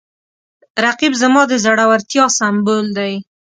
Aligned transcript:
رقیب 0.85 1.13
زما 1.21 1.41
د 1.47 1.53
زړورتیا 1.63 2.25
سمبول 2.37 2.85
دی 2.97 3.13